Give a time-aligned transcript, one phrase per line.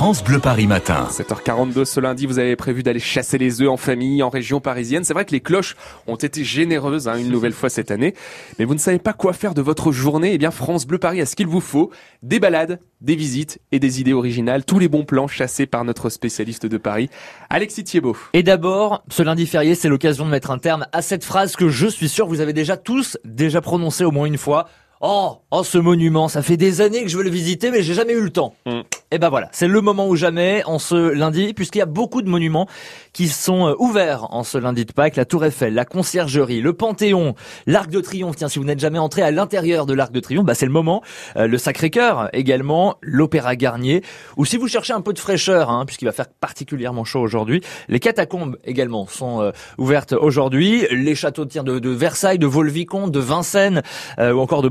[0.00, 1.08] France Bleu Paris Matin.
[1.10, 5.04] 7h42 ce lundi, vous avez prévu d'aller chasser les œufs en famille, en région parisienne.
[5.04, 5.76] C'est vrai que les cloches
[6.06, 8.14] ont été généreuses hein, une nouvelle fois cette année.
[8.58, 11.20] Mais vous ne savez pas quoi faire de votre journée Eh bien, France Bleu Paris
[11.20, 11.90] a ce qu'il vous faut.
[12.22, 14.64] Des balades, des visites et des idées originales.
[14.64, 17.10] Tous les bons plans chassés par notre spécialiste de Paris,
[17.50, 18.16] Alexis Thiebaud.
[18.32, 21.68] Et d'abord, ce lundi férié, c'est l'occasion de mettre un terme à cette phrase que
[21.68, 24.66] je suis sûr vous avez déjà tous déjà prononcée au moins une fois.
[25.02, 27.94] Oh, oh, ce monument, ça fait des années que je veux le visiter, mais j'ai
[27.94, 28.54] jamais eu le temps.
[28.66, 28.80] Mm.
[29.12, 32.20] Et ben voilà, c'est le moment ou jamais en ce lundi, puisqu'il y a beaucoup
[32.20, 32.68] de monuments
[33.14, 35.16] qui sont euh, ouverts en ce lundi de Pâques.
[35.16, 37.34] La Tour Eiffel, la Conciergerie, le Panthéon,
[37.66, 38.36] l'Arc de Triomphe.
[38.36, 40.70] Tiens, si vous n'êtes jamais entré à l'intérieur de l'Arc de Triomphe, bah c'est le
[40.72, 41.02] moment.
[41.36, 44.02] Euh, le Sacré-Cœur également, l'Opéra Garnier.
[44.36, 47.62] Ou si vous cherchez un peu de fraîcheur, hein, puisqu'il va faire particulièrement chaud aujourd'hui,
[47.88, 50.86] les catacombes également sont euh, ouvertes aujourd'hui.
[50.90, 53.82] Les châteaux tiens, de, de Versailles, de Vaux-le-Vicomte, de Vincennes
[54.18, 54.68] ou encore de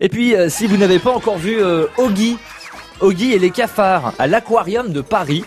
[0.00, 1.58] Et puis, si vous n'avez pas encore vu
[1.98, 2.36] Oggy,
[3.00, 5.44] Oggy et les cafards à l'aquarium de Paris.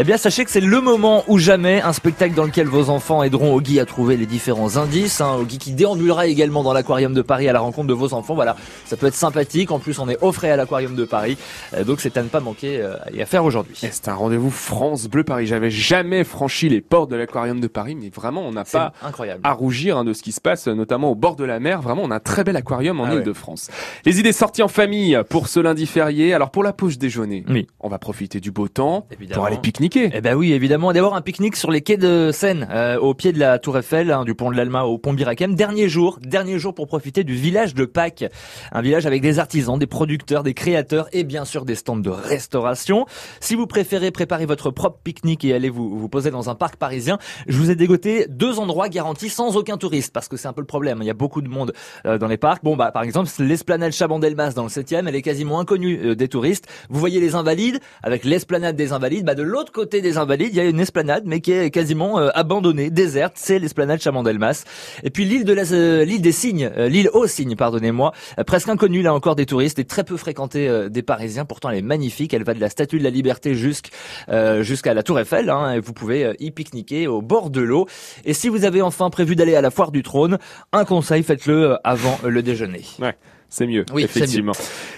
[0.00, 3.24] Eh bien, sachez que c'est le moment ou jamais, un spectacle dans lequel vos enfants
[3.24, 5.20] aideront Oggy à trouver les différents indices.
[5.20, 5.34] Hein.
[5.40, 8.36] Oggy qui déambulera également dans l'aquarium de Paris à la rencontre de vos enfants.
[8.36, 9.72] Voilà, ça peut être sympathique.
[9.72, 11.36] En plus, on est offré à l'aquarium de Paris,
[11.74, 13.74] euh, donc c'est à ne pas manquer euh, et à faire aujourd'hui.
[13.76, 15.48] C'est un rendez-vous France Bleu Paris.
[15.48, 19.40] J'avais jamais franchi les portes de l'aquarium de Paris, mais vraiment, on n'a pas incroyable.
[19.42, 21.82] à rougir hein, de ce qui se passe, notamment au bord de la mer.
[21.82, 23.68] Vraiment, on a un très bel aquarium en ah Ile-de-France.
[24.04, 26.34] Les idées sorties en famille pour ce lundi férié.
[26.34, 27.66] Alors pour la pause déjeuner, oui.
[27.80, 29.34] on va profiter du beau temps évidemment.
[29.34, 29.87] pour aller pique-niquer.
[29.94, 33.32] Eh ben oui, évidemment d'abord un pique-nique sur les quais de Seine, euh, au pied
[33.32, 35.54] de la Tour Eiffel, hein, du pont de l'Alma au pont Birakem.
[35.54, 38.24] Dernier jour, dernier jour pour profiter du village de Pâques,
[38.72, 42.10] un village avec des artisans, des producteurs, des créateurs et bien sûr des stands de
[42.10, 43.06] restauration.
[43.40, 46.76] Si vous préférez préparer votre propre pique-nique et aller vous, vous poser dans un parc
[46.76, 50.52] parisien, je vous ai dégoté deux endroits garantis sans aucun touriste, parce que c'est un
[50.52, 50.98] peu le problème.
[51.00, 51.72] Il y a beaucoup de monde
[52.04, 52.62] euh, dans les parcs.
[52.62, 56.28] Bon bah par exemple l'esplanade Chabandelmas dans le 7e, elle est quasiment inconnue euh, des
[56.28, 56.66] touristes.
[56.90, 59.24] Vous voyez les Invalides avec l'esplanade des Invalides.
[59.24, 62.18] Bah de l'autre côté des Invalides, il y a une esplanade, mais qui est quasiment
[62.18, 63.34] euh, abandonnée, déserte.
[63.36, 64.64] C'est l'esplanade Chamandelmas.
[65.04, 68.12] Et puis l'île de la, euh, l'île des Cygnes, euh, l'île aux Cygnes, pardonnez-moi,
[68.44, 71.44] presque inconnue là encore des touristes et très peu fréquentée des Parisiens.
[71.44, 72.34] Pourtant, elle est magnifique.
[72.34, 75.48] Elle va de la Statue de la Liberté jusqu'à la Tour Eiffel.
[75.48, 77.86] Hein, et vous pouvez y pique-niquer au bord de l'eau.
[78.24, 80.38] Et si vous avez enfin prévu d'aller à la foire du trône,
[80.72, 82.82] un conseil, faites-le avant le déjeuner.
[82.98, 83.14] Ouais.
[83.50, 84.52] C'est mieux, oui, effectivement.